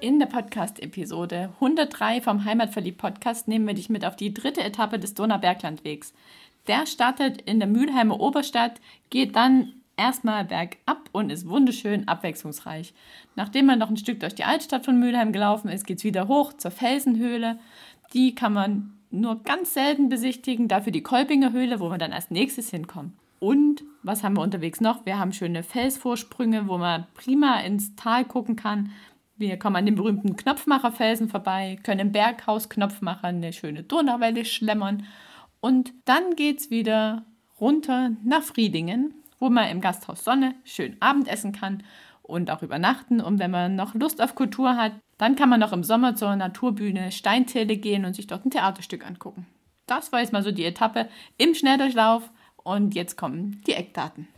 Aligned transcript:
In 0.00 0.18
der 0.18 0.26
Podcast-Episode 0.26 1.50
103 1.54 2.20
vom 2.20 2.44
Heimatverliebt-Podcast 2.44 3.48
nehmen 3.48 3.66
wir 3.66 3.72
dich 3.72 3.88
mit 3.88 4.04
auf 4.04 4.14
die 4.14 4.34
dritte 4.34 4.62
Etappe 4.62 4.98
des 4.98 5.14
Donauberglandwegs. 5.14 6.12
Der 6.66 6.84
startet 6.84 7.40
in 7.42 7.60
der 7.60 7.68
Mülheimer 7.68 8.20
Oberstadt, 8.20 8.80
geht 9.08 9.34
dann 9.36 9.72
erstmal 9.96 10.44
bergab 10.44 11.08
und 11.12 11.30
ist 11.30 11.48
wunderschön 11.48 12.08
abwechslungsreich. 12.08 12.92
Nachdem 13.36 13.66
man 13.66 13.78
noch 13.78 13.88
ein 13.88 13.96
Stück 13.96 14.20
durch 14.20 14.34
die 14.34 14.44
Altstadt 14.44 14.84
von 14.84 15.00
Mülheim 15.00 15.32
gelaufen 15.32 15.70
ist, 15.70 15.86
geht 15.86 15.98
es 15.98 16.04
wieder 16.04 16.28
hoch 16.28 16.52
zur 16.52 16.72
Felsenhöhle. 16.72 17.58
Die 18.12 18.34
kann 18.34 18.52
man 18.52 18.98
nur 19.10 19.42
ganz 19.44 19.72
selten 19.72 20.10
besichtigen, 20.10 20.68
dafür 20.68 20.92
die 20.92 21.02
Kolbinger 21.02 21.52
Höhle, 21.52 21.80
wo 21.80 21.88
wir 21.88 21.98
dann 21.98 22.12
als 22.12 22.30
nächstes 22.30 22.68
hinkommen. 22.68 23.16
Und 23.38 23.82
was 24.02 24.22
haben 24.22 24.36
wir 24.36 24.42
unterwegs 24.42 24.80
noch? 24.80 25.06
Wir 25.06 25.18
haben 25.18 25.32
schöne 25.32 25.62
Felsvorsprünge, 25.62 26.68
wo 26.68 26.76
man 26.78 27.06
prima 27.14 27.60
ins 27.60 27.94
Tal 27.96 28.24
gucken 28.24 28.56
kann. 28.56 28.92
Wir 29.38 29.58
kommen 29.58 29.76
an 29.76 29.86
den 29.86 29.96
berühmten 29.96 30.36
Knopfmacherfelsen 30.36 31.28
vorbei, 31.28 31.78
können 31.82 32.00
im 32.00 32.12
Berghaus 32.12 32.70
Knopfmacher 32.70 33.24
eine 33.24 33.52
schöne 33.52 33.82
Donauwelle 33.82 34.46
schlemmern. 34.46 35.06
Und 35.60 35.92
dann 36.06 36.36
geht 36.36 36.60
es 36.60 36.70
wieder 36.70 37.26
runter 37.60 38.12
nach 38.24 38.42
Friedingen, 38.42 39.14
wo 39.38 39.50
man 39.50 39.68
im 39.68 39.82
Gasthaus 39.82 40.24
Sonne 40.24 40.54
schön 40.64 40.96
Abendessen 41.00 41.52
kann 41.52 41.82
und 42.22 42.50
auch 42.50 42.62
übernachten. 42.62 43.20
Und 43.20 43.38
wenn 43.38 43.50
man 43.50 43.76
noch 43.76 43.94
Lust 43.94 44.22
auf 44.22 44.34
Kultur 44.34 44.76
hat, 44.76 44.92
dann 45.18 45.36
kann 45.36 45.50
man 45.50 45.60
noch 45.60 45.72
im 45.72 45.84
Sommer 45.84 46.14
zur 46.14 46.34
Naturbühne 46.34 47.12
Steintäle 47.12 47.76
gehen 47.76 48.06
und 48.06 48.14
sich 48.14 48.26
dort 48.26 48.46
ein 48.46 48.50
Theaterstück 48.50 49.06
angucken. 49.06 49.46
Das 49.86 50.12
war 50.12 50.20
jetzt 50.20 50.32
mal 50.32 50.42
so 50.42 50.50
die 50.50 50.64
Etappe 50.64 51.08
im 51.36 51.54
Schnelldurchlauf 51.54 52.30
und 52.56 52.94
jetzt 52.94 53.16
kommen 53.16 53.62
die 53.66 53.74
Eckdaten. 53.74 54.28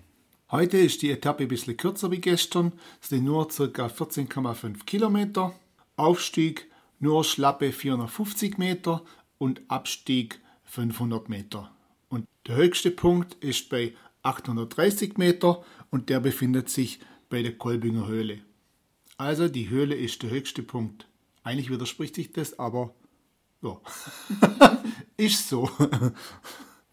Heute 0.50 0.78
ist 0.78 1.02
die 1.02 1.10
Etappe 1.10 1.42
ein 1.42 1.48
bisschen 1.48 1.76
kürzer 1.76 2.10
wie 2.10 2.22
gestern, 2.22 2.72
es 3.02 3.10
sind 3.10 3.24
nur 3.24 3.48
ca. 3.48 3.86
14,5 3.86 4.86
Kilometer. 4.86 5.54
Aufstieg 5.96 6.70
nur 7.00 7.22
schlappe 7.22 7.70
450 7.70 8.56
Meter 8.56 9.02
und 9.36 9.60
Abstieg 9.68 10.40
500 10.64 11.28
Meter. 11.28 11.70
Und 12.08 12.26
der 12.46 12.56
höchste 12.56 12.90
Punkt 12.90 13.34
ist 13.44 13.68
bei 13.68 13.92
830 14.22 15.18
Meter 15.18 15.62
und 15.90 16.08
der 16.08 16.20
befindet 16.20 16.70
sich 16.70 17.00
bei 17.28 17.42
der 17.42 17.58
Kolbinger 17.58 18.06
Höhle. 18.06 18.38
Also 19.18 19.48
die 19.48 19.68
Höhle 19.68 19.96
ist 19.96 20.22
der 20.22 20.30
höchste 20.30 20.62
Punkt. 20.62 21.06
Eigentlich 21.42 21.68
widerspricht 21.68 22.14
sich 22.14 22.32
das, 22.32 22.58
aber 22.58 22.94
ja, 23.60 23.78
ist 25.18 25.46
so. 25.46 25.68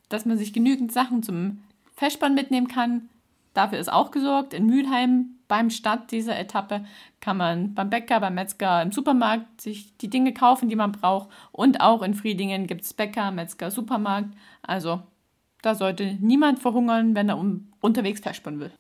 Dass 0.10 0.26
man 0.26 0.38
sich 0.38 0.52
genügend 0.52 0.92
Sachen 0.92 1.24
zum 1.24 1.64
Festspann 1.96 2.36
mitnehmen 2.36 2.68
kann, 2.68 3.10
dafür 3.56 3.80
ist 3.80 3.92
auch 3.92 4.12
gesorgt. 4.12 4.54
In 4.54 4.68
Mülheim 4.68 5.36
beim 5.48 5.70
Start 5.70 6.12
dieser 6.12 6.38
Etappe 6.38 6.86
kann 7.20 7.38
man 7.38 7.74
beim 7.74 7.90
Bäcker, 7.90 8.20
beim 8.20 8.36
Metzger, 8.36 8.82
im 8.82 8.92
Supermarkt 8.92 9.62
sich 9.62 9.98
die 9.98 10.10
Dinge 10.10 10.34
kaufen, 10.34 10.70
die 10.70 10.76
man 10.76 10.92
braucht. 10.92 11.30
Und 11.52 11.82
auch 11.82 12.02
in 12.02 12.14
Friedingen 12.14 12.68
gibt 12.68 12.82
es 12.82 12.94
Bäcker, 12.94 13.32
Metzger, 13.32 13.72
Supermarkt. 13.72 14.36
Also 14.62 15.02
da 15.62 15.76
sollte 15.76 16.18
niemand 16.20 16.60
verhungern, 16.60 17.16
wenn 17.16 17.30
er 17.30 17.38
um, 17.38 17.72
unterwegs 17.80 18.22
festspannen 18.22 18.60
will. 18.60 18.72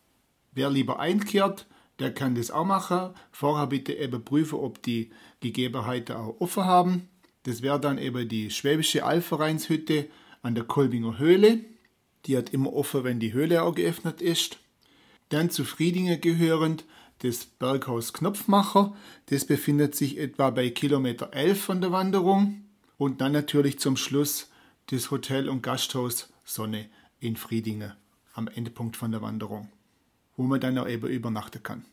Wer 0.52 0.69
lieber 0.69 1.00
einkehrt, 1.00 1.66
der 2.00 2.14
kann 2.14 2.35
das 2.35 2.52
auch 2.52 2.66
machen. 2.66 3.12
Vorher 3.31 3.68
bitte 3.68 3.94
eben 3.94 4.24
prüfen, 4.24 4.59
ob 4.59 4.81
die 4.84 5.12
Gegebenheiten 5.40 6.16
auch 6.16 6.35
offen 6.40 6.66
haben. 6.66 7.09
Das 7.44 7.62
wäre 7.62 7.80
dann 7.80 7.97
eben 7.97 8.28
die 8.28 8.50
Schwäbische 8.50 9.06
Allvereinshütte 9.06 10.08
an 10.41 10.56
der 10.56 10.64
Kolbinger 10.64 11.18
Höhle. 11.18 11.62
Die 12.25 12.38
hat 12.38 12.50
immer 12.50 12.74
offen, 12.74 13.03
wenn 13.03 13.19
die 13.19 13.34
Höhle 13.34 13.64
auch 13.64 13.75
geöffnet 13.75 14.22
ist. 14.22 14.58
Dann 15.30 15.50
zu 15.50 15.63
Friedingen 15.63 16.22
gehörend 16.22 16.86
das 17.19 17.46
Berghaus 17.46 18.13
Knopfmacher. 18.13 18.94
Das 19.28 19.46
befindet 19.46 19.96
sich 19.96 20.18
etwa 20.18 20.50
bei 20.50 20.69
Kilometer 20.69 21.34
11 21.34 21.62
von 21.62 21.81
der 21.81 21.91
Wanderung. 21.91 22.66
Und 22.97 23.22
dann 23.22 23.31
natürlich 23.31 23.80
zum 23.80 23.97
Schluss 23.97 24.50
das 24.88 25.12
Hotel 25.12 25.50
und 25.50 25.64
Gasthaus 25.64 26.31
Sonne 26.44 26.85
in 27.19 27.35
Friedingen 27.35 27.94
am 28.34 28.47
Endpunkt 28.47 28.97
von 28.97 29.12
der 29.12 29.22
Wanderung, 29.22 29.69
wo 30.38 30.44
man 30.44 30.59
dann 30.59 30.78
auch 30.78 30.88
eben 30.88 31.08
übernachten 31.08 31.64
kann. 31.64 31.85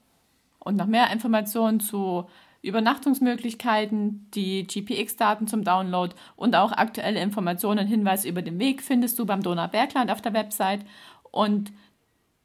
Und 0.59 0.76
noch 0.76 0.87
mehr 0.87 1.10
Informationen 1.10 1.81
zu 1.81 2.28
Übernachtungsmöglichkeiten, 2.62 4.28
die 4.34 4.65
GPX-Daten 4.65 5.48
zum 5.48 5.65
Download 5.65 6.15
und 6.37 6.54
auch 6.54 6.71
aktuelle 6.71 7.21
Informationen 7.21 7.81
und 7.81 7.87
Hinweise 7.87 8.28
über 8.28 8.42
den 8.42 8.59
Weg 8.60 8.82
findest 8.82 9.19
du 9.19 9.26
beim 9.26 9.42
Donaubergland 9.42 10.10
auf 10.10 10.22
der 10.22 10.32
Website. 10.32 10.84
Und 11.32 11.72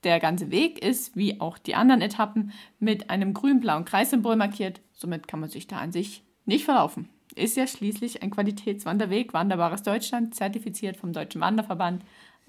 der 0.08 0.20
ganze 0.20 0.52
Weg 0.52 0.84
ist, 0.84 1.16
wie 1.16 1.40
auch 1.40 1.58
die 1.58 1.76
anderen 1.76 2.02
Etappen, 2.02 2.52
mit 2.80 3.10
einem 3.10 3.34
grün-blauen 3.34 3.86
Kreissymbol 3.86 4.36
markiert. 4.36 4.82
Somit 4.94 5.28
kann 5.28 5.40
man 5.40 5.50
sich 5.50 5.68
da 5.68 5.78
an 5.78 5.92
sich 5.92 6.24
nicht 6.46 6.66
verlaufen 6.66 7.10
ist 7.38 7.56
ja 7.56 7.68
schließlich 7.68 8.24
ein 8.24 8.32
Qualitätswanderweg, 8.32 9.34
Wanderbares 9.34 9.84
Deutschland, 9.84 10.36
zertifiziert 10.36 10.98
vom 10.98 11.14
Deutschen 11.14 11.42
Wanderverband. 11.42 12.04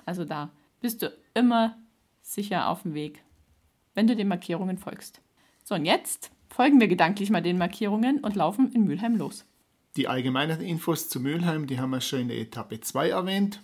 Also 0.07 0.25
da 0.25 0.51
bist 0.81 1.03
du 1.03 1.13
immer 1.35 1.77
sicher 2.23 2.69
auf 2.69 2.83
dem 2.83 2.95
Weg, 2.95 3.23
wenn 3.95 4.07
du 4.07 4.17
den 4.17 4.29
Markierungen 4.29 4.79
folgst. 4.79 5.21
So, 5.65 5.75
und 5.75 5.85
jetzt 5.85 6.31
folgen 6.49 6.81
wir 6.81 6.89
gedanklich 6.89 7.31
mal 7.31 7.43
den 7.43 7.59
Markierungen 7.59 8.21
und 8.21 8.35
laufen 8.35 8.73
in 8.73 8.85
Mülheim 8.85 9.17
los. 9.17 9.45
Die 9.97 10.09
allgemeinen 10.09 10.61
Infos 10.61 11.09
zu 11.09 11.21
Mülheim, 11.21 11.67
die 11.67 11.79
haben 11.79 11.91
wir 11.91 12.01
schon 12.01 12.21
in 12.21 12.29
der 12.29 12.39
Etappe 12.39 12.81
2 12.81 13.11
erwähnt. 13.11 13.61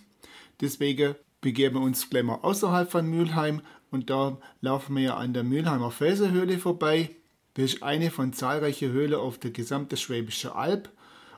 Deswegen 0.61 1.15
begeben 1.41 1.75
wir 1.75 1.81
uns 1.81 2.09
gleich 2.09 2.23
mal 2.23 2.35
außerhalb 2.35 2.89
von 2.89 3.07
Mülheim 3.07 3.61
und 3.91 4.09
da 4.09 4.37
laufen 4.61 4.95
wir 4.95 5.03
ja 5.03 5.17
an 5.17 5.33
der 5.33 5.43
Mülheimer 5.43 5.91
Felsenhöhle 5.91 6.57
vorbei. 6.59 7.15
Das 7.53 7.65
ist 7.65 7.83
eine 7.83 8.11
von 8.11 8.33
zahlreichen 8.33 8.91
Höhlen 8.91 9.15
auf 9.15 9.37
der 9.37 9.51
gesamten 9.51 9.97
Schwäbischen 9.97 10.51
Alb 10.51 10.89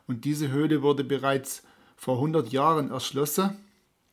und 0.07 0.25
diese 0.25 0.49
Höhle 0.49 0.81
wurde 0.81 1.03
bereits 1.03 1.63
vor 1.95 2.15
100 2.15 2.51
Jahren 2.51 2.91
erschlossen 2.91 3.57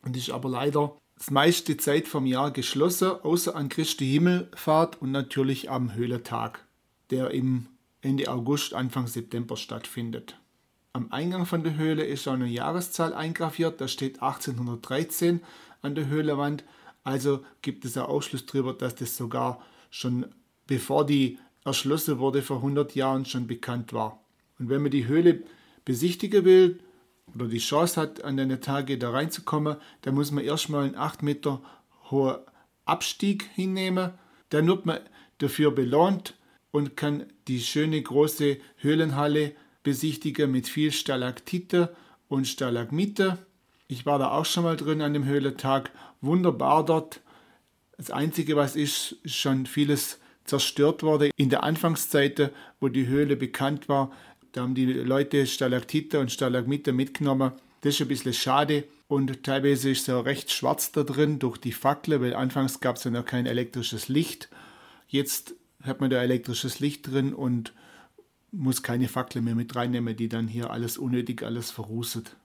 und 0.02 0.16
ist 0.16 0.30
aber 0.30 0.48
leider 0.48 0.96
das 1.16 1.30
meiste 1.30 1.76
Zeit 1.76 2.08
vom 2.08 2.26
Jahr 2.26 2.50
geschlossen, 2.50 3.12
außer 3.22 3.54
an 3.54 3.68
Christi 3.68 4.06
Himmelfahrt 4.06 5.00
und 5.00 5.12
natürlich 5.12 5.70
am 5.70 5.94
Höhletag, 5.94 6.64
der 7.10 7.30
im 7.30 7.66
Ende 8.00 8.30
August, 8.30 8.74
Anfang 8.74 9.06
September 9.06 9.56
stattfindet. 9.56 10.38
Am 10.92 11.10
Eingang 11.10 11.46
von 11.46 11.64
der 11.64 11.76
Höhle 11.76 12.04
ist 12.04 12.28
auch 12.28 12.34
eine 12.34 12.46
Jahreszahl 12.46 13.14
eingraviert, 13.14 13.80
da 13.80 13.88
steht 13.88 14.22
1813 14.22 15.40
an 15.82 15.94
der 15.94 16.06
Höhlewand, 16.06 16.64
also 17.04 17.44
gibt 17.62 17.84
es 17.84 17.96
einen 17.96 18.06
Aufschluss 18.06 18.46
darüber, 18.46 18.72
dass 18.72 18.94
das 18.94 19.16
sogar 19.16 19.62
schon 19.90 20.26
bevor 20.66 21.06
die 21.06 21.38
erschlossen 21.64 22.18
wurde 22.18 22.42
vor 22.42 22.58
100 22.58 22.94
Jahren 22.94 23.24
schon 23.24 23.46
bekannt 23.46 23.92
war. 23.92 24.24
Und 24.58 24.68
wenn 24.70 24.82
man 24.82 24.90
die 24.90 25.06
Höhle 25.06 25.42
besichtigen 25.84 26.44
will 26.44 26.80
oder 27.34 27.46
die 27.46 27.58
Chance 27.58 28.00
hat, 28.00 28.24
an 28.24 28.36
den 28.36 28.60
Tage 28.60 28.98
da 28.98 29.10
reinzukommen, 29.10 29.76
dann 30.02 30.14
muss 30.14 30.30
man 30.30 30.44
erstmal 30.44 30.84
einen 30.84 30.96
8 30.96 31.22
Meter 31.22 31.60
hohen 32.10 32.38
Abstieg 32.84 33.48
hinnehmen. 33.54 34.10
Dann 34.50 34.66
wird 34.66 34.86
man 34.86 35.00
dafür 35.38 35.70
belohnt 35.70 36.34
und 36.70 36.96
kann 36.96 37.24
die 37.48 37.60
schöne 37.60 38.00
große 38.00 38.58
Höhlenhalle 38.78 39.52
besichtigen 39.82 40.50
mit 40.50 40.68
viel 40.68 40.92
Stalaktite 40.92 41.94
und 42.28 42.46
Stalagmite. 42.46 43.38
Ich 43.86 44.06
war 44.06 44.18
da 44.18 44.30
auch 44.30 44.46
schon 44.46 44.64
mal 44.64 44.76
drin 44.76 45.02
an 45.02 45.12
dem 45.12 45.24
Höhlentag. 45.24 45.90
Wunderbar 46.24 46.84
dort. 46.84 47.20
Das 47.96 48.10
Einzige, 48.10 48.56
was 48.56 48.76
ist, 48.76 49.12
ist 49.22 49.36
schon 49.36 49.66
vieles 49.66 50.18
zerstört 50.44 51.02
worden. 51.02 51.30
In 51.36 51.50
der 51.50 51.62
Anfangszeit, 51.62 52.50
wo 52.80 52.88
die 52.88 53.06
Höhle 53.06 53.36
bekannt 53.36 53.88
war, 53.88 54.10
da 54.52 54.62
haben 54.62 54.74
die 54.74 54.86
Leute 54.86 55.46
Stalaktite 55.46 56.20
und 56.20 56.30
Stalagmite 56.30 56.92
mitgenommen. 56.92 57.52
Das 57.80 57.94
ist 57.94 58.00
ein 58.00 58.08
bisschen 58.08 58.32
schade 58.32 58.84
und 59.08 59.42
teilweise 59.42 59.90
ist 59.90 60.08
es 60.08 60.14
auch 60.14 60.24
recht 60.24 60.50
schwarz 60.50 60.92
da 60.92 61.02
drin 61.02 61.38
durch 61.38 61.58
die 61.58 61.72
Fackel, 61.72 62.20
weil 62.20 62.34
anfangs 62.34 62.80
gab 62.80 62.96
es 62.96 63.04
ja 63.04 63.10
noch 63.10 63.26
kein 63.26 63.46
elektrisches 63.46 64.08
Licht. 64.08 64.48
Jetzt 65.08 65.54
hat 65.82 66.00
man 66.00 66.08
da 66.08 66.22
elektrisches 66.22 66.80
Licht 66.80 67.10
drin 67.10 67.34
und 67.34 67.74
muss 68.52 68.82
keine 68.82 69.08
Fackel 69.08 69.42
mehr 69.42 69.54
mit 69.54 69.74
reinnehmen, 69.76 70.16
die 70.16 70.28
dann 70.28 70.48
hier 70.48 70.70
alles 70.70 70.96
unnötig 70.96 71.42
alles 71.42 71.70
verrußet. 71.70 72.36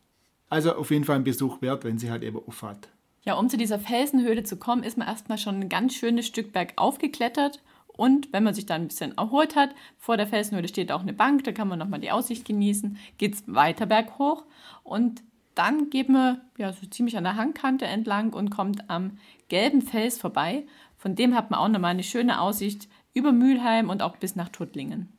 Also 0.50 0.74
auf 0.74 0.92
jeden 0.92 1.06
Fall 1.06 1.18
ein 1.18 1.24
Besuch 1.24 1.62
wert, 1.62 1.84
wenn 1.84 2.00
sie 2.00 2.12
halt 2.12 2.24
eben 2.24 2.38
auffahrt. 2.38 2.90
Ja, 3.24 3.33
um 3.36 3.50
zu 3.50 3.57
dieser 3.57 3.80
Felsenhöhle 3.80 4.44
zu 4.44 4.57
kommen, 4.57 4.83
ist 4.83 4.98
man 4.98 5.07
erstmal 5.07 5.38
schon 5.38 5.60
ein 5.60 5.69
ganz 5.69 5.94
schönes 5.94 6.27
Stück 6.27 6.54
bergauf 6.54 6.98
geklettert 6.98 7.62
Und 8.00 8.31
wenn 8.31 8.45
man 8.45 8.54
sich 8.54 8.66
dann 8.66 8.83
ein 8.83 8.88
bisschen 8.88 9.18
erholt 9.18 9.57
hat, 9.57 9.71
vor 9.98 10.16
der 10.16 10.25
Felsenhöhle 10.25 10.69
steht 10.69 10.89
auch 10.89 11.01
eine 11.01 11.12
Bank, 11.12 11.44
da 11.44 11.51
kann 11.51 11.68
man 11.68 11.80
nochmal 11.80 12.00
die 12.00 12.12
Aussicht 12.12 12.45
genießen, 12.45 12.98
geht 13.18 13.33
es 13.33 13.44
weiter 13.45 13.86
berghoch 13.86 14.45
und 14.83 15.21
dann 15.54 15.89
geht 15.89 16.07
man 16.07 16.39
ja, 16.57 16.71
so 16.71 16.88
ziemlich 16.88 17.18
an 17.18 17.25
der 17.25 17.36
Hangkante 17.36 17.86
entlang 17.86 18.31
und 18.31 18.51
kommt 18.51 18.89
am 18.89 19.18
gelben 19.50 19.81
Fels 19.81 20.18
vorbei. 20.18 20.66
Von 20.95 21.16
dem 21.16 21.36
hat 21.36 21.51
man 21.51 21.60
auch 21.60 21.68
nochmal 21.68 21.92
eine 21.92 22.04
schöne 22.04 22.39
Aussicht 22.39 22.88
über 23.13 23.33
Mülheim 23.33 23.89
und 23.89 24.01
auch 24.01 24.16
bis 24.16 24.38
nach 24.38 24.48
Tuttlingen. 24.48 25.12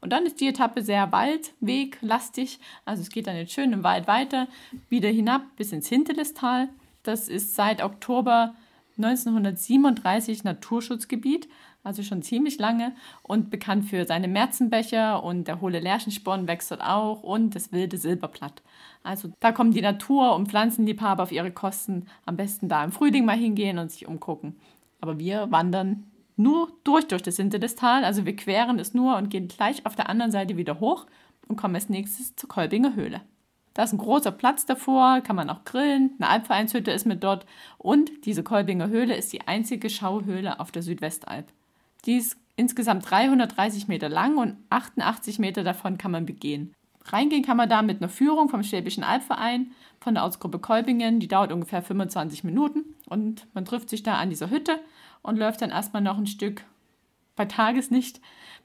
Und 0.00 0.12
dann 0.12 0.24
ist 0.24 0.40
die 0.40 0.46
Etappe 0.46 0.82
sehr 0.82 1.10
waldweglastig. 1.10 2.60
Also 2.84 3.02
es 3.02 3.10
geht 3.10 3.26
dann 3.26 3.34
jetzt 3.34 3.52
schön 3.52 3.72
im 3.72 3.82
Wald 3.82 4.06
weiter, 4.06 4.46
wieder 4.88 5.08
hinab 5.08 5.42
bis 5.56 5.72
ins 5.72 5.88
Hinterlistal. 5.88 6.68
Das 7.02 7.28
ist 7.28 7.54
seit 7.54 7.82
Oktober 7.82 8.54
1937 8.98 10.44
Naturschutzgebiet, 10.44 11.48
also 11.84 12.02
schon 12.02 12.22
ziemlich 12.22 12.58
lange 12.58 12.94
und 13.22 13.50
bekannt 13.50 13.84
für 13.84 14.04
seine 14.04 14.28
Märzenbecher 14.28 15.22
und 15.22 15.46
der 15.46 15.60
hohle 15.60 15.78
Lärchensporn 15.78 16.48
wächst 16.48 16.70
dort 16.70 16.82
auch 16.82 17.22
und 17.22 17.54
das 17.54 17.72
wilde 17.72 17.96
Silberblatt. 17.96 18.62
Also 19.02 19.30
da 19.40 19.52
kommen 19.52 19.70
die 19.70 19.80
Natur- 19.80 20.34
und 20.34 20.48
Pflanzenliebhaber 20.48 21.22
auf 21.22 21.32
ihre 21.32 21.52
Kosten. 21.52 22.06
Am 22.26 22.36
besten 22.36 22.68
da 22.68 22.82
im 22.84 22.92
Frühling 22.92 23.24
mal 23.24 23.36
hingehen 23.36 23.78
und 23.78 23.90
sich 23.92 24.06
umgucken. 24.06 24.56
Aber 25.00 25.18
wir 25.18 25.50
wandern 25.50 26.10
nur 26.36 26.72
durch 26.84 27.06
durch 27.06 27.22
das 27.22 27.36
Sintelistal, 27.36 28.04
also 28.04 28.26
wir 28.26 28.36
queren 28.36 28.78
es 28.78 28.94
nur 28.94 29.16
und 29.16 29.28
gehen 29.28 29.48
gleich 29.48 29.86
auf 29.86 29.96
der 29.96 30.08
anderen 30.08 30.32
Seite 30.32 30.56
wieder 30.56 30.80
hoch 30.80 31.06
und 31.46 31.56
kommen 31.56 31.74
als 31.74 31.88
nächstes 31.88 32.36
zur 32.36 32.48
Kolbinger 32.48 32.94
Höhle. 32.94 33.20
Da 33.78 33.84
ist 33.84 33.92
ein 33.92 33.98
großer 33.98 34.32
Platz 34.32 34.66
davor, 34.66 35.20
kann 35.20 35.36
man 35.36 35.48
auch 35.48 35.62
grillen, 35.62 36.10
eine 36.18 36.28
Alpvereinshütte 36.28 36.90
ist 36.90 37.06
mit 37.06 37.22
dort 37.22 37.46
und 37.78 38.10
diese 38.24 38.42
Kolbinger 38.42 38.88
Höhle 38.88 39.14
ist 39.14 39.32
die 39.32 39.46
einzige 39.46 39.88
Schauhöhle 39.88 40.58
auf 40.58 40.72
der 40.72 40.82
Südwestalb. 40.82 41.52
Die 42.04 42.16
ist 42.16 42.36
insgesamt 42.56 43.08
330 43.08 43.86
Meter 43.86 44.08
lang 44.08 44.36
und 44.36 44.56
88 44.70 45.38
Meter 45.38 45.62
davon 45.62 45.96
kann 45.96 46.10
man 46.10 46.26
begehen. 46.26 46.74
Reingehen 47.04 47.44
kann 47.44 47.56
man 47.56 47.68
da 47.68 47.82
mit 47.82 48.02
einer 48.02 48.08
Führung 48.08 48.48
vom 48.48 48.64
Schwäbischen 48.64 49.04
Albverein 49.04 49.70
von 50.00 50.14
der 50.14 50.24
Ortsgruppe 50.24 50.58
Kolbingen. 50.58 51.20
Die 51.20 51.28
dauert 51.28 51.52
ungefähr 51.52 51.80
25 51.80 52.42
Minuten 52.42 52.96
und 53.08 53.46
man 53.54 53.64
trifft 53.64 53.90
sich 53.90 54.02
da 54.02 54.14
an 54.14 54.28
dieser 54.28 54.50
Hütte 54.50 54.80
und 55.22 55.38
läuft 55.38 55.62
dann 55.62 55.70
erstmal 55.70 56.02
noch 56.02 56.18
ein 56.18 56.26
Stück 56.26 56.64
bei 57.36 57.44
Tageslicht 57.44 58.20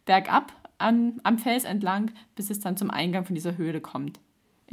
bergab 0.08 0.54
an, 0.80 1.22
am 1.22 1.38
Fels 1.38 1.66
entlang, 1.66 2.10
bis 2.34 2.50
es 2.50 2.62
dann 2.62 2.78
zum 2.78 2.90
Eingang 2.90 3.26
von 3.26 3.36
dieser 3.36 3.58
Höhle 3.58 3.80
kommt. 3.80 4.20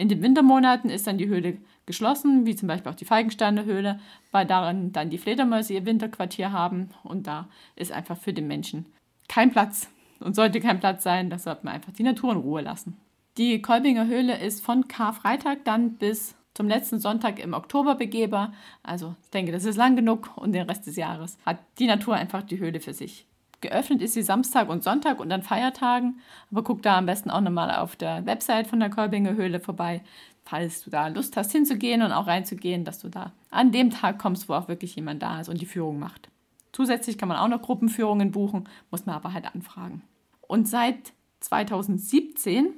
In 0.01 0.09
den 0.09 0.23
Wintermonaten 0.23 0.89
ist 0.89 1.07
dann 1.07 1.19
die 1.19 1.29
Höhle 1.29 1.59
geschlossen, 1.85 2.47
wie 2.47 2.57
zum 2.57 2.69
Beispiel 2.69 2.91
auch 2.91 2.97
die 2.97 3.05
Feigensteiner 3.05 3.67
Höhle, 3.67 4.01
weil 4.31 4.47
darin 4.47 4.93
dann 4.93 5.11
die 5.11 5.19
Fledermäuse 5.19 5.75
ihr 5.75 5.85
Winterquartier 5.85 6.53
haben 6.53 6.89
und 7.03 7.27
da 7.27 7.51
ist 7.77 7.93
einfach 7.93 8.17
für 8.17 8.33
den 8.33 8.47
Menschen 8.47 8.87
kein 9.29 9.51
Platz 9.51 9.91
und 10.19 10.35
sollte 10.35 10.59
kein 10.61 10.81
Platz 10.81 11.03
sein, 11.03 11.29
da 11.29 11.39
sollte 11.39 11.67
man 11.67 11.75
einfach 11.75 11.93
die 11.93 12.03
Natur 12.03 12.33
in 12.33 12.39
Ruhe 12.39 12.63
lassen. 12.63 12.97
Die 13.37 13.61
Kolbinger 13.61 14.07
Höhle 14.07 14.39
ist 14.39 14.65
von 14.65 14.89
Karfreitag 14.89 15.65
dann 15.65 15.99
bis 15.99 16.35
zum 16.55 16.67
letzten 16.67 16.99
Sonntag 16.99 17.39
im 17.39 17.53
Oktober 17.53 17.95
begehbar. 17.95 18.55
Also 18.83 19.15
ich 19.25 19.31
denke, 19.33 19.53
das 19.53 19.67
ist 19.67 19.77
lang 19.77 19.97
genug 19.97 20.35
und 20.35 20.53
den 20.53 20.67
Rest 20.67 20.87
des 20.87 20.97
Jahres 20.97 21.37
hat 21.45 21.59
die 21.79 21.87
Natur 21.87 22.15
einfach 22.15 22.43
die 22.43 22.59
Höhle 22.59 22.81
für 22.81 22.95
sich. 22.95 23.27
Geöffnet 23.61 24.01
ist 24.01 24.15
sie 24.15 24.23
Samstag 24.23 24.69
und 24.69 24.83
Sonntag 24.83 25.21
und 25.21 25.31
an 25.31 25.43
Feiertagen, 25.43 26.21
aber 26.51 26.65
guck 26.65 26.83
da 26.83 26.97
am 26.97 27.07
besten 27.07 27.31
auch 27.31 27.43
nochmal 27.43 27.75
auf 27.75 27.95
der 27.95 28.25
Website 28.25 28.67
von 28.67 28.81
der 28.81 28.91
Kolbinger 28.91 29.35
Höhle 29.35 29.61
vorbei, 29.61 30.03
falls 30.45 30.83
du 30.83 30.91
da 30.91 31.09
Lust 31.09 31.37
hast 31.37 31.53
hinzugehen 31.53 32.03
und 32.03 32.13
auch 32.13 32.27
reinzugehen, 32.27 32.85
dass 32.85 33.01
du 33.01 33.09
da 33.09 33.33
an 33.51 33.71
dem 33.71 33.91
Tag 33.91 34.19
kommst, 34.19 34.49
wo 34.49 34.55
auch 34.55 34.69
wirklich 34.69 34.97
jemand 34.97 35.23
da 35.23 35.41
ist 35.41 35.49
und 35.49 35.61
die 35.61 35.67
Führung 35.67 35.99
macht. 35.99 36.29
Zusätzlich 36.73 37.19
kann 37.19 37.29
man 37.29 37.37
auch 37.37 37.49
noch 37.49 37.63
Gruppenführungen 37.63 38.33
buchen, 38.33 38.69
muss 38.91 39.05
man 39.05 39.15
aber 39.15 39.33
halt 39.33 39.53
anfragen. 39.55 40.03
Und 40.41 40.67
seit 40.67 41.13
2017 41.41 42.69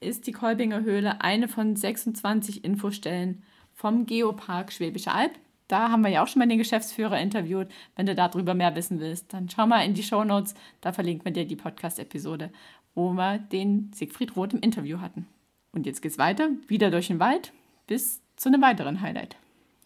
ist 0.00 0.26
die 0.26 0.32
Kolbinger 0.32 0.80
Höhle 0.80 1.20
eine 1.20 1.48
von 1.48 1.76
26 1.76 2.64
Infostellen 2.64 3.42
vom 3.74 4.06
Geopark 4.06 4.72
Schwäbische 4.72 5.12
Alb. 5.12 5.32
Da 5.70 5.88
haben 5.88 6.02
wir 6.02 6.10
ja 6.10 6.24
auch 6.24 6.26
schon 6.26 6.40
mal 6.40 6.48
den 6.48 6.58
Geschäftsführer 6.58 7.20
interviewt. 7.20 7.68
Wenn 7.94 8.06
du 8.06 8.16
darüber 8.16 8.54
mehr 8.54 8.74
wissen 8.74 8.98
willst, 8.98 9.32
dann 9.32 9.48
schau 9.48 9.68
mal 9.68 9.84
in 9.84 9.94
die 9.94 10.02
Show 10.02 10.24
Notes. 10.24 10.54
Da 10.80 10.92
verlinken 10.92 11.24
wir 11.24 11.32
dir 11.32 11.46
die 11.46 11.54
Podcast-Episode, 11.54 12.50
wo 12.96 13.12
wir 13.12 13.38
den 13.38 13.92
Siegfried 13.94 14.34
Roth 14.34 14.52
im 14.52 14.60
Interview 14.60 14.98
hatten. 14.98 15.28
Und 15.70 15.86
jetzt 15.86 16.02
geht's 16.02 16.18
weiter, 16.18 16.50
wieder 16.66 16.90
durch 16.90 17.06
den 17.06 17.20
Wald, 17.20 17.52
bis 17.86 18.20
zu 18.34 18.48
einem 18.48 18.62
weiteren 18.62 19.00
Highlight. 19.00 19.36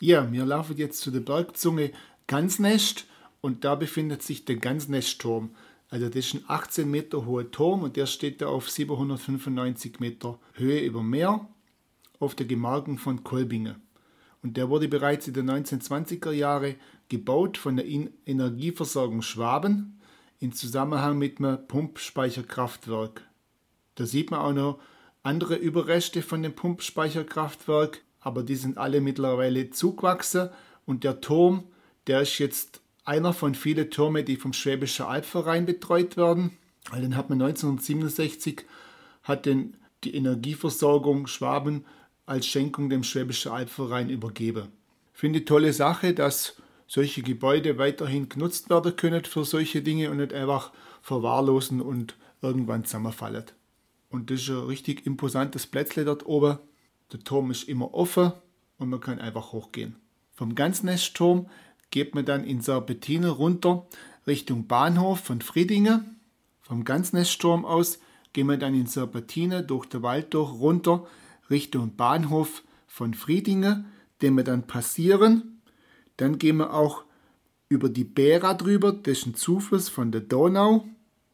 Ja, 0.00 0.32
wir 0.32 0.46
laufen 0.46 0.78
jetzt 0.78 1.02
zu 1.02 1.10
der 1.10 1.20
Bergzunge 1.20 1.90
Gansnest 2.28 3.06
und 3.42 3.64
da 3.64 3.74
befindet 3.74 4.22
sich 4.22 4.46
der 4.46 4.56
Gansnestturm. 4.56 5.50
Also 5.90 6.08
das 6.08 6.16
ist 6.16 6.34
ein 6.34 6.44
18 6.48 6.90
Meter 6.90 7.26
hoher 7.26 7.50
Turm 7.50 7.82
und 7.82 7.96
der 7.96 8.06
steht 8.06 8.40
da 8.40 8.46
auf 8.46 8.70
795 8.70 10.00
Meter 10.00 10.38
Höhe 10.54 10.80
über 10.80 11.02
Meer 11.02 11.46
auf 12.20 12.34
der 12.34 12.46
Gemarkung 12.46 12.96
von 12.96 13.22
Kolbinge. 13.22 13.76
Und 14.44 14.58
der 14.58 14.68
wurde 14.68 14.88
bereits 14.88 15.26
in 15.26 15.32
den 15.32 15.50
1920er 15.50 16.30
Jahren 16.30 16.74
gebaut 17.08 17.56
von 17.56 17.76
der 17.76 17.86
Energieversorgung 17.86 19.22
Schwaben 19.22 19.98
in 20.38 20.52
Zusammenhang 20.52 21.16
mit 21.16 21.38
einem 21.38 21.66
Pumpspeicherkraftwerk. 21.66 23.22
Da 23.94 24.04
sieht 24.04 24.30
man 24.30 24.40
auch 24.40 24.52
noch 24.52 24.80
andere 25.22 25.54
Überreste 25.54 26.20
von 26.20 26.42
dem 26.42 26.54
Pumpspeicherkraftwerk, 26.54 28.02
aber 28.20 28.42
die 28.42 28.56
sind 28.56 28.76
alle 28.76 29.00
mittlerweile 29.00 29.70
zugewachsen 29.70 30.50
und 30.84 31.04
der 31.04 31.22
Turm, 31.22 31.64
der 32.06 32.20
ist 32.20 32.38
jetzt 32.38 32.82
einer 33.06 33.32
von 33.32 33.54
vielen 33.54 33.90
Türmen, 33.90 34.26
die 34.26 34.36
vom 34.36 34.52
Schwäbischen 34.52 35.06
Albverein 35.06 35.64
betreut 35.64 36.18
werden. 36.18 36.50
Den 36.94 37.16
hat 37.16 37.30
man 37.30 37.40
1967 37.40 38.66
hat 39.22 39.46
den, 39.46 39.78
die 40.04 40.14
Energieversorgung 40.14 41.28
Schwaben 41.28 41.86
als 42.26 42.46
Schenkung 42.46 42.90
dem 42.90 43.04
Schwäbischen 43.04 43.52
Albverein 43.52 44.08
übergeben. 44.08 44.68
Ich 45.12 45.20
finde 45.20 45.44
tolle 45.44 45.72
Sache, 45.72 46.14
dass 46.14 46.56
solche 46.86 47.22
Gebäude 47.22 47.78
weiterhin 47.78 48.28
genutzt 48.28 48.70
werden 48.70 48.96
können 48.96 49.24
für 49.24 49.44
solche 49.44 49.82
Dinge 49.82 50.10
und 50.10 50.18
nicht 50.18 50.32
einfach 50.32 50.72
verwahrlosen 51.02 51.80
und 51.80 52.16
irgendwann 52.42 52.84
zusammenfallen. 52.84 53.44
Und 54.10 54.30
das 54.30 54.42
ist 54.42 54.50
ein 54.50 54.66
richtig 54.66 55.06
imposantes 55.06 55.66
Plätzle 55.66 56.04
dort 56.04 56.26
oben. 56.26 56.58
Der 57.12 57.20
Turm 57.20 57.50
ist 57.50 57.68
immer 57.68 57.94
offen 57.94 58.32
und 58.78 58.88
man 58.90 59.00
kann 59.00 59.18
einfach 59.18 59.52
hochgehen. 59.52 59.96
Vom 60.32 60.54
Ganznestturm 60.54 61.48
geht 61.90 62.14
man 62.14 62.24
dann 62.24 62.44
in 62.44 62.60
Serpentine 62.60 63.28
runter 63.28 63.86
Richtung 64.26 64.66
Bahnhof 64.66 65.20
von 65.20 65.40
Friedingen. 65.40 66.20
Vom 66.60 66.84
Ganznestturm 66.84 67.64
aus 67.64 67.98
gehen 68.32 68.48
wir 68.48 68.56
dann 68.56 68.74
in 68.74 68.86
Serpentine 68.86 69.62
durch 69.62 69.86
den 69.86 70.02
Wald 70.02 70.34
durch 70.34 70.52
runter 70.52 71.06
Richtung 71.50 71.96
Bahnhof 71.96 72.62
von 72.86 73.14
Friedingen, 73.14 73.86
den 74.22 74.36
wir 74.36 74.44
dann 74.44 74.66
passieren. 74.66 75.60
Dann 76.16 76.38
gehen 76.38 76.58
wir 76.58 76.74
auch 76.74 77.04
über 77.68 77.88
die 77.88 78.04
Bera 78.04 78.54
drüber, 78.54 78.92
das 78.92 79.18
ist 79.18 79.26
ein 79.26 79.34
Zufluss 79.34 79.88
von 79.88 80.12
der 80.12 80.20
Donau. 80.20 80.86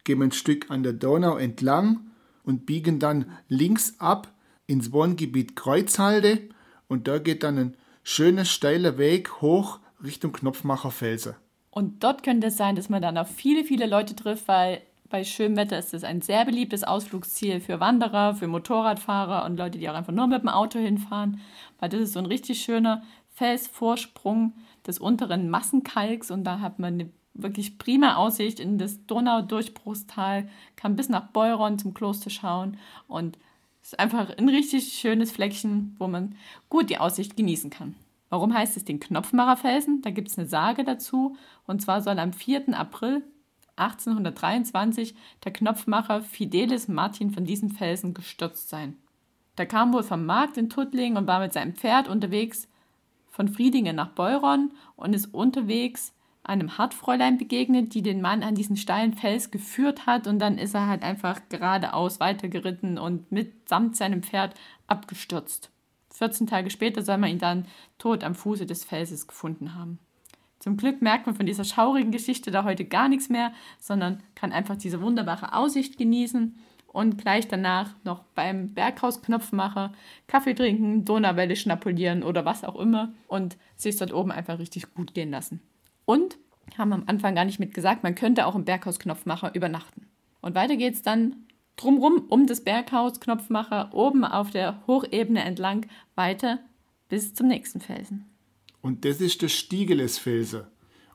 Gehen 0.04 0.18
wir 0.18 0.24
ein 0.24 0.32
Stück 0.32 0.70
an 0.70 0.82
der 0.82 0.94
Donau 0.94 1.36
entlang 1.36 2.10
und 2.44 2.66
biegen 2.66 2.98
dann 2.98 3.30
links 3.48 3.94
ab 3.98 4.32
ins 4.66 4.92
Wohngebiet 4.92 5.56
Kreuzhalde 5.56 6.48
und 6.88 7.08
da 7.08 7.18
geht 7.18 7.42
dann 7.42 7.58
ein 7.58 7.76
schöner 8.02 8.44
steiler 8.44 8.98
Weg 8.98 9.40
hoch 9.40 9.80
Richtung 10.02 10.32
Knopfmacher 10.32 10.90
Felsen. 10.90 11.34
Und 11.70 12.02
dort 12.02 12.22
könnte 12.22 12.48
es 12.48 12.56
sein, 12.56 12.74
dass 12.74 12.88
man 12.88 13.02
dann 13.02 13.18
auf 13.18 13.28
viele, 13.28 13.64
viele 13.64 13.86
Leute 13.86 14.16
trifft, 14.16 14.48
weil 14.48 14.82
bei 15.10 15.24
schönem 15.24 15.56
Wetter 15.56 15.78
ist 15.78 15.92
es 15.92 16.04
ein 16.04 16.22
sehr 16.22 16.44
beliebtes 16.44 16.84
Ausflugsziel 16.84 17.60
für 17.60 17.80
Wanderer, 17.80 18.34
für 18.34 18.46
Motorradfahrer 18.46 19.44
und 19.44 19.58
Leute, 19.58 19.78
die 19.78 19.90
auch 19.90 19.94
einfach 19.94 20.12
nur 20.12 20.28
mit 20.28 20.42
dem 20.42 20.48
Auto 20.48 20.78
hinfahren, 20.78 21.40
weil 21.78 21.88
das 21.88 22.00
ist 22.00 22.12
so 22.14 22.20
ein 22.20 22.26
richtig 22.26 22.62
schöner 22.62 23.02
Felsvorsprung 23.34 24.54
des 24.86 24.98
unteren 24.98 25.50
Massenkalks 25.50 26.30
und 26.30 26.44
da 26.44 26.60
hat 26.60 26.78
man 26.78 26.94
eine 26.94 27.10
wirklich 27.34 27.78
prima 27.78 28.14
Aussicht 28.14 28.60
in 28.60 28.78
das 28.78 29.04
Donaudurchbruchstal, 29.06 30.48
kann 30.76 30.96
bis 30.96 31.08
nach 31.08 31.28
Beuron 31.28 31.78
zum 31.78 31.92
Kloster 31.92 32.30
schauen 32.30 32.76
und 33.08 33.36
es 33.82 33.92
ist 33.92 33.98
einfach 33.98 34.36
ein 34.36 34.48
richtig 34.48 34.92
schönes 34.92 35.32
Fleckchen, 35.32 35.96
wo 35.98 36.06
man 36.06 36.36
gut 36.68 36.90
die 36.90 36.98
Aussicht 36.98 37.36
genießen 37.36 37.70
kann. 37.70 37.94
Warum 38.28 38.54
heißt 38.54 38.76
es 38.76 38.84
den 38.84 39.00
Knopfmacherfelsen? 39.00 40.02
Da 40.02 40.10
gibt 40.10 40.28
es 40.28 40.38
eine 40.38 40.46
Sage 40.46 40.84
dazu. 40.84 41.36
Und 41.66 41.82
zwar 41.82 42.00
soll 42.00 42.18
am 42.20 42.32
4. 42.32 42.78
April 42.78 43.24
1823 43.80 45.14
der 45.44 45.52
Knopfmacher 45.52 46.22
Fidelis 46.22 46.88
Martin 46.88 47.30
von 47.30 47.44
diesem 47.44 47.70
Felsen 47.70 48.14
gestürzt 48.14 48.68
sein. 48.68 48.96
Der 49.58 49.66
kam 49.66 49.92
wohl 49.92 50.02
vom 50.02 50.26
Markt 50.26 50.56
in 50.56 50.70
Tuttlingen 50.70 51.16
und 51.16 51.26
war 51.26 51.40
mit 51.40 51.52
seinem 51.52 51.74
Pferd 51.74 52.08
unterwegs 52.08 52.68
von 53.28 53.48
Friedingen 53.48 53.96
nach 53.96 54.10
Beuron 54.10 54.72
und 54.96 55.14
ist 55.14 55.32
unterwegs 55.34 56.12
einem 56.42 56.78
Hartfräulein 56.78 57.38
begegnet, 57.38 57.94
die 57.94 58.02
den 58.02 58.20
Mann 58.20 58.42
an 58.42 58.54
diesen 58.54 58.76
steilen 58.76 59.12
Fels 59.12 59.50
geführt 59.50 60.06
hat 60.06 60.26
und 60.26 60.38
dann 60.38 60.58
ist 60.58 60.74
er 60.74 60.86
halt 60.86 61.02
einfach 61.02 61.40
geradeaus 61.48 62.20
weitergeritten 62.20 62.98
und 62.98 63.30
mitsamt 63.30 63.96
seinem 63.96 64.22
Pferd 64.22 64.54
abgestürzt. 64.86 65.70
14 66.12 66.46
Tage 66.46 66.70
später 66.70 67.02
soll 67.02 67.18
man 67.18 67.30
ihn 67.30 67.38
dann 67.38 67.66
tot 67.98 68.24
am 68.24 68.34
Fuße 68.34 68.66
des 68.66 68.84
Felses 68.84 69.26
gefunden 69.26 69.74
haben. 69.74 69.98
Zum 70.60 70.76
Glück 70.76 71.00
merkt 71.00 71.26
man 71.26 71.34
von 71.34 71.46
dieser 71.46 71.64
schaurigen 71.64 72.12
Geschichte 72.12 72.50
da 72.50 72.64
heute 72.64 72.84
gar 72.84 73.08
nichts 73.08 73.30
mehr, 73.30 73.52
sondern 73.78 74.22
kann 74.34 74.52
einfach 74.52 74.76
diese 74.76 75.00
wunderbare 75.00 75.54
Aussicht 75.54 75.96
genießen 75.96 76.54
und 76.86 77.18
gleich 77.18 77.48
danach 77.48 77.94
noch 78.04 78.24
beim 78.34 78.74
Berghausknopfmacher 78.74 79.92
Kaffee 80.26 80.54
trinken, 80.54 81.04
Donauwelle 81.06 81.56
schnapulieren 81.56 82.22
oder 82.22 82.44
was 82.44 82.62
auch 82.62 82.78
immer 82.78 83.12
und 83.26 83.56
sich 83.76 83.96
dort 83.96 84.12
oben 84.12 84.30
einfach 84.30 84.58
richtig 84.58 84.92
gut 84.94 85.14
gehen 85.14 85.30
lassen. 85.30 85.62
Und, 86.04 86.38
haben 86.76 86.92
am 86.92 87.04
Anfang 87.06 87.34
gar 87.34 87.44
nicht 87.46 87.58
mit 87.58 87.74
gesagt, 87.74 88.02
man 88.02 88.14
könnte 88.14 88.46
auch 88.46 88.54
im 88.54 88.64
Berghausknopfmacher 88.64 89.54
übernachten. 89.54 90.08
Und 90.40 90.54
weiter 90.54 90.76
geht's 90.76 91.02
dann 91.02 91.46
drumrum 91.76 92.26
um 92.28 92.46
das 92.46 92.62
Berghausknopfmacher 92.62 93.94
oben 93.94 94.24
auf 94.24 94.50
der 94.50 94.82
Hochebene 94.86 95.42
entlang 95.42 95.86
weiter 96.14 96.58
bis 97.08 97.34
zum 97.34 97.48
nächsten 97.48 97.80
Felsen. 97.80 98.29
Und 98.82 99.04
das 99.04 99.20
ist 99.20 99.42
der 99.42 99.48
Stiegeles-Felsen. 99.48 100.64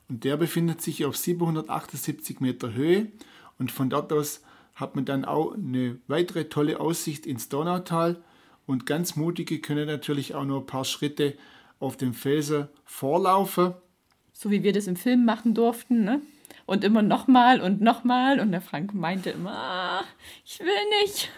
Und 0.08 0.24
der 0.24 0.36
befindet 0.36 0.80
sich 0.82 1.04
auf 1.04 1.16
778 1.16 2.40
Meter 2.40 2.72
Höhe 2.72 3.10
und 3.58 3.72
von 3.72 3.90
dort 3.90 4.12
aus 4.12 4.42
hat 4.74 4.94
man 4.94 5.04
dann 5.04 5.24
auch 5.24 5.54
eine 5.54 5.98
weitere 6.06 6.48
tolle 6.48 6.78
Aussicht 6.78 7.26
ins 7.26 7.48
Donautal 7.48 8.22
und 8.66 8.86
ganz 8.86 9.16
mutige 9.16 9.60
können 9.60 9.86
natürlich 9.86 10.34
auch 10.34 10.44
nur 10.44 10.60
ein 10.60 10.66
paar 10.66 10.84
Schritte 10.84 11.34
auf 11.80 11.96
dem 11.96 12.14
Felsen 12.14 12.68
vorlaufen. 12.84 13.74
So 14.32 14.50
wie 14.50 14.62
wir 14.62 14.72
das 14.72 14.86
im 14.86 14.96
Film 14.96 15.24
machen 15.24 15.54
durften, 15.54 16.04
ne? 16.04 16.20
Und 16.66 16.84
immer 16.84 17.02
nochmal 17.02 17.60
und 17.60 17.80
nochmal. 17.80 18.40
Und 18.40 18.50
der 18.50 18.60
Frank 18.60 18.92
meinte 18.92 19.30
immer, 19.30 19.52
ah, 19.52 20.04
ich 20.44 20.58
will 20.58 20.66
nicht. 21.02 21.30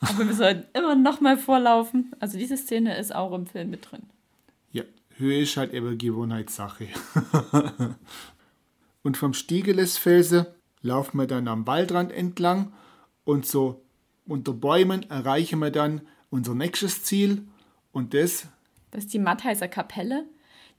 Aber 0.00 0.26
wir 0.26 0.34
sollten 0.34 0.66
immer 0.78 0.94
nochmal 0.94 1.38
vorlaufen. 1.38 2.12
Also 2.20 2.38
diese 2.38 2.56
Szene 2.56 2.96
ist 2.96 3.14
auch 3.14 3.32
im 3.32 3.46
Film 3.46 3.70
mit 3.70 3.90
drin. 3.90 4.02
Höhe 5.18 5.40
ist 5.40 5.56
halt 5.56 5.72
eben 5.72 5.96
Gewohnheitssache. 5.96 6.88
und 9.02 9.16
vom 9.16 9.34
Stiegelesfelsen 9.34 10.46
laufen 10.82 11.18
wir 11.18 11.26
dann 11.26 11.48
am 11.48 11.66
Waldrand 11.66 12.12
entlang 12.12 12.72
und 13.24 13.46
so 13.46 13.82
unter 14.26 14.52
Bäumen 14.52 15.08
erreichen 15.10 15.60
wir 15.60 15.70
dann 15.70 16.02
unser 16.30 16.54
nächstes 16.54 17.04
Ziel 17.04 17.46
und 17.92 18.12
das. 18.12 18.48
Das 18.90 19.04
ist 19.04 19.14
die 19.14 19.18
Mattheiser 19.18 19.68
Kapelle. 19.68 20.24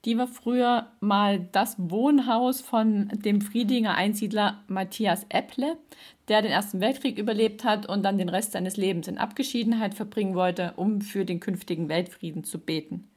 Die 0.05 0.17
war 0.17 0.27
früher 0.27 0.91
mal 0.99 1.39
das 1.51 1.75
Wohnhaus 1.77 2.61
von 2.61 3.09
dem 3.09 3.41
Friedinger 3.41 3.95
Einsiedler 3.95 4.63
Matthias 4.67 5.25
Epple, 5.29 5.77
der 6.27 6.41
den 6.41 6.51
Ersten 6.51 6.79
Weltkrieg 6.79 7.17
überlebt 7.17 7.63
hat 7.63 7.89
und 7.89 8.03
dann 8.03 8.17
den 8.17 8.29
Rest 8.29 8.51
seines 8.51 8.77
Lebens 8.77 9.07
in 9.07 9.17
Abgeschiedenheit 9.17 9.95
verbringen 9.95 10.35
wollte, 10.35 10.73
um 10.75 11.01
für 11.01 11.25
den 11.25 11.39
künftigen 11.39 11.89
Weltfrieden 11.89 12.43
zu 12.43 12.59
beten. 12.59 13.09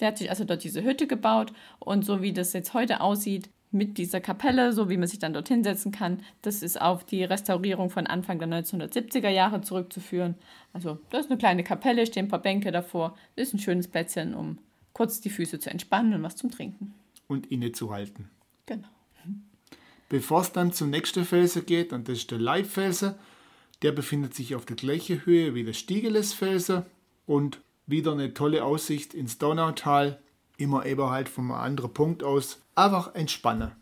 Der 0.00 0.08
hat 0.08 0.18
sich 0.18 0.30
also 0.30 0.44
dort 0.44 0.64
diese 0.64 0.82
Hütte 0.82 1.06
gebaut 1.06 1.52
und 1.78 2.04
so 2.04 2.22
wie 2.22 2.32
das 2.32 2.52
jetzt 2.52 2.74
heute 2.74 3.00
aussieht, 3.00 3.48
mit 3.74 3.98
dieser 3.98 4.20
Kapelle, 4.20 4.72
so 4.72 4.88
wie 4.88 4.96
man 4.96 5.08
sich 5.08 5.18
dann 5.18 5.32
dorthin 5.32 5.64
setzen 5.64 5.90
kann. 5.90 6.22
Das 6.42 6.62
ist 6.62 6.80
auf 6.80 7.04
die 7.04 7.24
Restaurierung 7.24 7.90
von 7.90 8.06
Anfang 8.06 8.38
der 8.38 8.48
1970er 8.48 9.28
Jahre 9.28 9.62
zurückzuführen. 9.62 10.36
Also, 10.72 10.98
das 11.10 11.22
ist 11.22 11.30
eine 11.30 11.38
kleine 11.38 11.64
Kapelle, 11.64 12.06
stehen 12.06 12.26
ein 12.26 12.28
paar 12.28 12.42
Bänke 12.42 12.70
davor. 12.70 13.16
Das 13.34 13.48
ist 13.48 13.54
ein 13.54 13.58
schönes 13.58 13.88
Plätzchen, 13.88 14.34
um 14.34 14.58
kurz 14.92 15.20
die 15.20 15.30
Füße 15.30 15.58
zu 15.58 15.70
entspannen 15.70 16.14
und 16.14 16.22
was 16.22 16.36
zum 16.36 16.52
Trinken. 16.52 16.94
Und 17.26 17.46
innezuhalten. 17.48 18.30
Genau. 18.66 18.88
Bevor 20.08 20.42
es 20.42 20.52
dann 20.52 20.72
zum 20.72 20.90
nächsten 20.90 21.24
Felsen 21.24 21.66
geht, 21.66 21.92
und 21.92 22.08
das 22.08 22.18
ist 22.18 22.30
der 22.30 22.38
Leibfelsen, 22.38 23.16
der 23.82 23.90
befindet 23.90 24.34
sich 24.34 24.54
auf 24.54 24.64
der 24.64 24.76
gleichen 24.76 25.26
Höhe 25.26 25.54
wie 25.56 25.64
der 25.64 25.72
Stiegelesfelsen 25.72 26.84
und 27.26 27.60
wieder 27.86 28.12
eine 28.12 28.34
tolle 28.34 28.64
Aussicht 28.64 29.14
ins 29.14 29.38
Donautal 29.38 30.20
immer 30.56 30.86
eben 30.86 31.10
halt 31.10 31.28
vom 31.28 31.50
anderen 31.52 31.92
Punkt 31.92 32.22
aus 32.22 32.60
einfach 32.74 33.14
entspannen. 33.14 33.72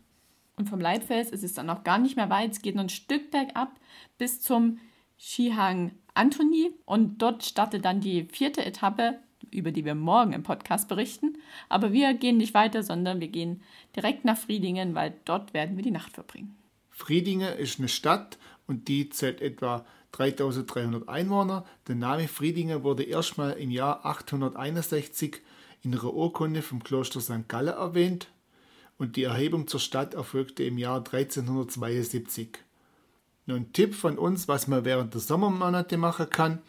Und 0.57 0.69
vom 0.69 0.81
Leitfels 0.81 1.31
ist 1.31 1.45
es 1.45 1.55
dann 1.55 1.71
auch 1.71 1.85
gar 1.85 1.99
nicht 1.99 2.17
mehr 2.17 2.31
weit. 2.31 2.53
Es 2.53 2.63
geht 2.63 2.75
noch 2.75 2.83
ein 2.83 2.89
Stück 2.89 3.31
bergab 3.31 3.79
bis 4.19 4.41
zum 4.41 4.79
Skihang 5.19 5.93
Antoni 6.15 6.71
und 6.85 7.23
dort 7.23 7.45
startet 7.45 7.85
dann 7.85 8.01
die 8.01 8.25
vierte 8.25 8.65
Etappe, 8.65 9.19
über 9.51 9.71
die 9.71 9.85
wir 9.85 9.95
morgen 9.95 10.33
im 10.33 10.43
Podcast 10.43 10.89
berichten. 10.89 11.39
Aber 11.69 11.93
wir 11.93 12.15
gehen 12.15 12.37
nicht 12.37 12.55
weiter, 12.55 12.83
sondern 12.83 13.21
wir 13.21 13.29
gehen 13.29 13.63
direkt 13.97 14.25
nach 14.25 14.37
Friedingen, 14.37 14.95
weil 14.95 15.15
dort 15.25 15.55
werden 15.55 15.77
wir 15.77 15.83
die 15.83 15.91
Nacht 15.91 16.13
verbringen. 16.13 16.57
Friedingen 16.91 17.57
ist 17.57 17.79
eine 17.79 17.89
Stadt 17.89 18.39
und 18.67 18.89
die 18.89 19.09
zählt 19.09 19.41
etwa 19.41 19.85
3300 20.13 21.09
Einwohner. 21.09 21.65
Der 21.89 21.95
Name 21.95 22.29
Friedingen 22.29 22.83
wurde 22.83 23.03
erstmal 23.03 23.53
im 23.53 23.71
Jahr 23.71 24.07
861 24.07 25.43
in 25.83 25.93
ihrer 25.93 26.15
Urkunde 26.15 26.63
vom 26.63 26.83
Kloster 26.83 27.21
St. 27.21 27.49
Galle 27.49 27.73
erwähnt 27.73 28.29
und 28.99 29.17
die 29.17 29.25
Erhebung 29.25 29.67
zur 29.67 29.81
Stadt 29.81 30.15
erfolgte 30.15 30.63
im 30.63 30.79
Jahr 30.79 30.99
1372. 30.99 32.59
Nun 33.47 33.57
ein 33.57 33.73
Tipp 33.73 33.95
von 33.95 34.19
uns, 34.19 34.47
was 34.47 34.69
man 34.69 34.85
während 34.85 35.15
der 35.15 35.21
Sommermonate 35.21 35.97
machen 35.97 36.31
kann, 36.31 36.63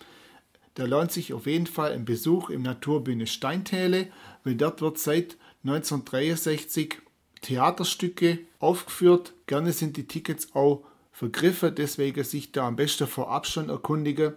da 0.76 0.86
lohnt 0.86 1.12
sich 1.12 1.34
auf 1.34 1.46
jeden 1.46 1.68
Fall 1.68 1.92
ein 1.92 2.06
Besuch 2.06 2.50
im 2.50 2.64
Naturbühne 2.64 3.28
Steintäle, 3.28 4.08
weil 4.44 4.56
dort 4.56 4.82
wird 4.82 4.98
seit 4.98 5.38
1963 5.64 6.96
Theaterstücke 7.42 8.40
aufgeführt. 8.60 9.34
Gerne 9.46 9.72
sind 9.72 9.98
die 9.98 10.08
Tickets 10.08 10.56
auch 10.56 10.84
vergriffen, 11.14 11.74
deswegen 11.76 12.24
sich 12.24 12.52
da 12.52 12.68
am 12.68 12.76
besten 12.76 13.08
vorab 13.08 13.48
schon 13.48 13.70
erkundigen, 13.70 14.34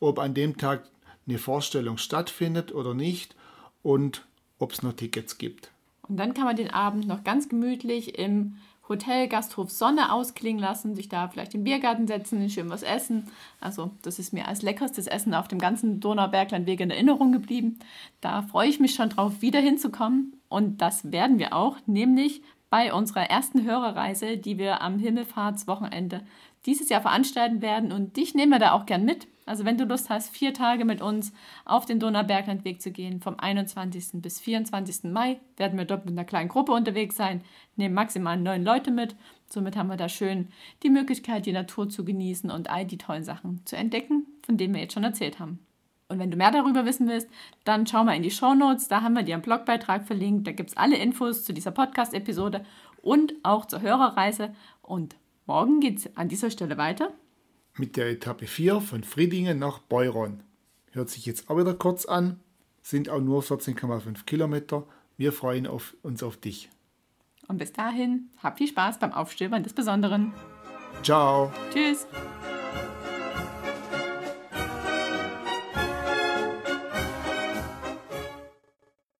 ob 0.00 0.18
an 0.18 0.34
dem 0.34 0.56
Tag 0.56 0.84
eine 1.28 1.38
Vorstellung 1.38 1.98
stattfindet 1.98 2.74
oder 2.74 2.94
nicht 2.94 3.36
und 3.82 4.26
ob 4.58 4.72
es 4.72 4.82
noch 4.82 4.94
Tickets 4.94 5.38
gibt. 5.38 5.70
Und 6.08 6.16
dann 6.16 6.34
kann 6.34 6.44
man 6.44 6.56
den 6.56 6.70
Abend 6.70 7.06
noch 7.06 7.24
ganz 7.24 7.48
gemütlich 7.48 8.18
im 8.18 8.56
Hotel 8.88 9.28
Gasthof 9.28 9.70
Sonne 9.70 10.12
ausklingen 10.12 10.60
lassen, 10.60 10.94
sich 10.94 11.08
da 11.08 11.28
vielleicht 11.28 11.54
im 11.54 11.64
Biergarten 11.64 12.06
setzen, 12.06 12.50
schön 12.50 12.68
was 12.68 12.82
essen. 12.82 13.30
Also 13.60 13.90
das 14.02 14.18
ist 14.18 14.34
mir 14.34 14.46
als 14.46 14.60
leckerstes 14.60 15.06
Essen 15.06 15.32
auf 15.32 15.48
dem 15.48 15.58
ganzen 15.58 16.00
Donauberglandweg 16.00 16.80
in 16.80 16.90
Erinnerung 16.90 17.32
geblieben. 17.32 17.78
Da 18.20 18.42
freue 18.42 18.68
ich 18.68 18.80
mich 18.80 18.94
schon 18.94 19.08
drauf, 19.08 19.40
wieder 19.40 19.60
hinzukommen. 19.60 20.36
Und 20.50 20.82
das 20.82 21.10
werden 21.12 21.38
wir 21.38 21.54
auch, 21.54 21.78
nämlich 21.86 22.42
bei 22.74 22.92
unserer 22.92 23.30
ersten 23.30 23.62
Hörerreise, 23.62 24.36
die 24.36 24.58
wir 24.58 24.82
am 24.82 24.98
Himmelfahrtswochenende 24.98 26.24
dieses 26.66 26.88
Jahr 26.88 27.02
veranstalten 27.02 27.62
werden. 27.62 27.92
Und 27.92 28.16
dich 28.16 28.34
nehmen 28.34 28.50
wir 28.50 28.58
da 28.58 28.72
auch 28.72 28.84
gern 28.84 29.04
mit. 29.04 29.28
Also 29.46 29.64
wenn 29.64 29.78
du 29.78 29.84
Lust 29.84 30.10
hast, 30.10 30.34
vier 30.34 30.52
Tage 30.52 30.84
mit 30.84 31.00
uns 31.00 31.32
auf 31.64 31.86
den 31.86 32.00
Donauberglandweg 32.00 32.82
zu 32.82 32.90
gehen, 32.90 33.20
vom 33.20 33.38
21. 33.38 34.20
bis 34.20 34.40
24. 34.40 35.04
Mai, 35.12 35.38
werden 35.56 35.78
wir 35.78 35.84
dort 35.84 36.04
mit 36.04 36.14
einer 36.14 36.24
kleinen 36.24 36.48
Gruppe 36.48 36.72
unterwegs 36.72 37.14
sein, 37.14 37.44
nehmen 37.76 37.94
maximal 37.94 38.36
neun 38.36 38.64
Leute 38.64 38.90
mit. 38.90 39.14
Somit 39.48 39.76
haben 39.76 39.86
wir 39.86 39.96
da 39.96 40.08
schön 40.08 40.48
die 40.82 40.90
Möglichkeit, 40.90 41.46
die 41.46 41.52
Natur 41.52 41.88
zu 41.88 42.04
genießen 42.04 42.50
und 42.50 42.70
all 42.70 42.84
die 42.84 42.98
tollen 42.98 43.22
Sachen 43.22 43.64
zu 43.66 43.76
entdecken, 43.76 44.26
von 44.44 44.56
denen 44.56 44.74
wir 44.74 44.80
jetzt 44.80 44.94
schon 44.94 45.04
erzählt 45.04 45.38
haben. 45.38 45.60
Und 46.08 46.18
wenn 46.18 46.30
du 46.30 46.36
mehr 46.36 46.50
darüber 46.50 46.84
wissen 46.84 47.08
willst, 47.08 47.28
dann 47.64 47.86
schau 47.86 48.04
mal 48.04 48.16
in 48.16 48.22
die 48.22 48.30
Show 48.30 48.54
Notes. 48.54 48.88
Da 48.88 49.02
haben 49.02 49.14
wir 49.14 49.22
dir 49.22 49.34
einen 49.34 49.42
Blogbeitrag 49.42 50.06
verlinkt. 50.06 50.46
Da 50.46 50.52
gibt 50.52 50.70
es 50.70 50.76
alle 50.76 50.96
Infos 50.96 51.44
zu 51.44 51.52
dieser 51.52 51.70
Podcast-Episode 51.70 52.64
und 53.02 53.34
auch 53.42 53.66
zur 53.66 53.80
Hörerreise. 53.80 54.54
Und 54.82 55.16
morgen 55.46 55.80
geht 55.80 55.98
es 55.98 56.16
an 56.16 56.28
dieser 56.28 56.50
Stelle 56.50 56.76
weiter 56.76 57.10
mit 57.78 57.96
der 57.96 58.10
Etappe 58.10 58.46
4 58.46 58.80
von 58.80 59.04
Friedingen 59.04 59.58
nach 59.58 59.78
Beuron. 59.78 60.42
Hört 60.92 61.10
sich 61.10 61.26
jetzt 61.26 61.50
auch 61.50 61.58
wieder 61.58 61.74
kurz 61.74 62.06
an, 62.06 62.40
sind 62.82 63.08
auch 63.08 63.20
nur 63.20 63.42
14,5 63.42 64.24
Kilometer. 64.24 64.86
Wir 65.16 65.32
freuen 65.32 65.66
auf, 65.66 65.96
uns 66.02 66.22
auf 66.22 66.36
dich. 66.36 66.70
Und 67.48 67.58
bis 67.58 67.72
dahin, 67.72 68.30
habt 68.42 68.58
viel 68.58 68.68
Spaß 68.68 68.98
beim 68.98 69.12
Aufstöbern 69.12 69.62
des 69.62 69.74
Besonderen. 69.74 70.32
Ciao. 71.02 71.52
Tschüss. 71.72 72.06